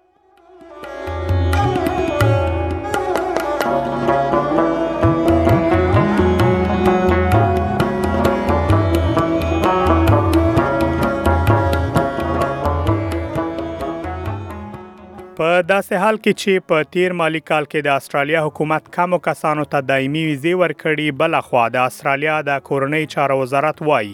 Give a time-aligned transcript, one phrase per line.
[15.38, 19.64] په داسې حال کې چې په تیر مالی کال کې د استرالیا حکومت کمو کسانو
[19.74, 24.12] ته دایمي ویزه ورکړي بل خو د استرالیا د کورنۍ چارو وزارت وایي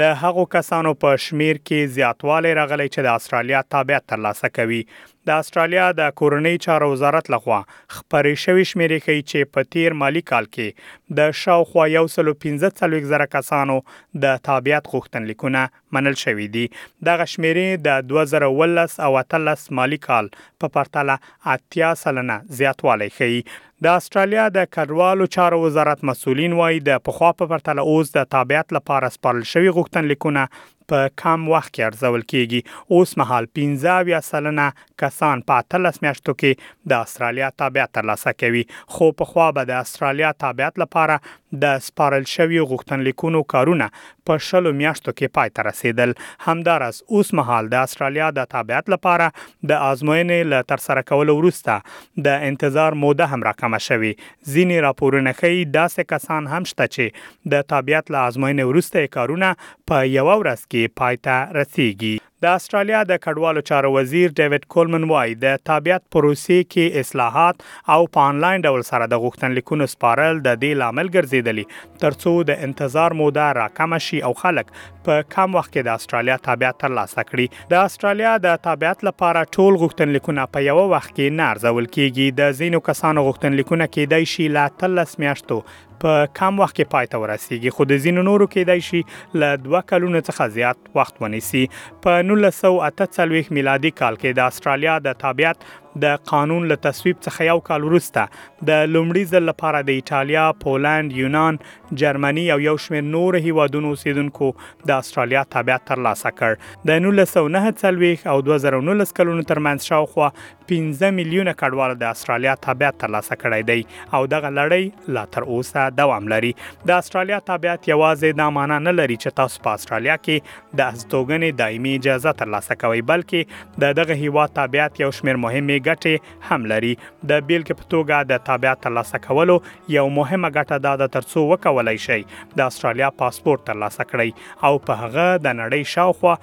[0.00, 4.82] د هغو کسانو په شمیر کې زیاتوالی راغلی چې د استرالیا تابعیت ترلاسه کوي
[5.28, 7.56] د استرالیا د کورنۍ چارو وزارت لخوا
[7.94, 13.76] خبرې شوې شمیرې ښیي چې په تیر مالی کال کې د شاوخوا 115 زره کسانو
[14.24, 15.64] د تابعیت غوښتنلیکونه
[15.96, 16.64] منل شوې دي
[17.08, 21.18] د غشمیرې د 2018 او 13 مالی کال په پرتله
[21.58, 27.48] 80 سلنه زیاتوالی ښیي د استرالیا د کډوالو چارو وزارت مسولین وایي د پخوا په
[27.52, 33.10] پرتله اوس د تابعیت لپاره سپارل شوی غوښتنلیکونه په کم وخت کې ارزول کیږي اوس
[33.22, 34.66] مهال 15 یا سلنه
[35.02, 38.62] کسان په 13 میاشتو کې د استرالیا تابعیت ترلاسه کوي
[38.94, 41.18] خو په خوا به د استرالیا تابعیت لپاره
[41.64, 43.88] د سپارل شوی غوښتنلیکونو کارونه
[44.30, 46.16] په شلو میاشتو کې پای ته رسیدل
[46.48, 52.48] همدارس اوس مهال د استرالیا د تابعیت لپاره د آزموینې لپاره ترسره کول ورسته د
[52.50, 54.12] انتظار موده هم راکم محکمه شوي
[54.52, 57.04] ځینې راپورونه ښيي داسې کسان هم شته چې
[57.52, 59.48] د تابعیت له ازموینې وروسته کارونه
[59.88, 65.32] په یو ورځ کې پایته رسیږي د استرالیا د کډوالو چارو وزیر ډیوډ کولمن وای
[65.44, 70.80] د تابعیت پروسې کې اصلاحات او په انلاین ډول سره د غوښتنلیکونو سپارل د دې
[70.82, 71.64] لامل ګرځیدلی
[72.04, 74.70] ترڅو د انتظار موده راکم شي او خلک
[75.10, 79.80] په کم وخت کې د استرالیا تابعیت ترلاسه کړي د استرالیا د تابعیت لپاره ټول
[79.82, 84.68] غوښتنلیکونه په یو وخت کې نه ارزول کیږي د زینو کسانو غوښتنلیکونه کېدای شي لا
[84.84, 85.60] تلس میاشتو
[86.02, 90.18] په کم وخت کې پاتې ورسیږي خو د زینو نورو کېدای شي ل دوه کلونو
[90.26, 91.62] څخه زیات وخت ونیسي
[92.04, 95.56] په 1948 میلادي کال کې د استرالیا د تابعیت
[96.04, 98.28] د قانون له تصویب څخه یو کال وروسته
[98.70, 101.58] د لومړي ځل لپاره د ایتالیا، پولند، یونان،
[102.02, 104.50] جرمني او یو شمېر نور هیوادونو اوسیدونکو
[104.90, 110.28] د استرالیا تابعیت ترلاسه کړ د 1990 او 2019 کلونو ترمنځ شاوخوا
[110.72, 113.80] 15 میلیونه کډوال د استرالیا تابعیت ترلاسه کړی دی
[114.20, 116.52] او دغه لړۍ لا تر اوسه دوام لري
[116.92, 121.62] د استرالیا تابعیت یوازې د معنا نه لري چې تاسو په استرالیا کې د ازدوګنې
[121.62, 126.60] دایمي اجازه ترلاسه کوئ بلکې د دغه هیوا تابعیت یو شمېر مهمه مهمې ګټې هم
[126.72, 126.92] لري
[127.30, 129.56] د بیلګې په توګه د تابعیت ترلاسه کولو
[129.96, 132.20] یو مهمه ګټه دا ده ترڅو وکولای شي
[132.58, 134.30] د استرالیا پاسپورت ترلاسه کړي
[134.68, 136.34] او په هغه د نړۍ شاوخوا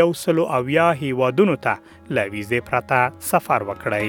[0.00, 1.74] یو سلو اویا هیوادونو ته
[2.18, 2.98] لويزه پرته
[3.32, 4.08] سفر وکړي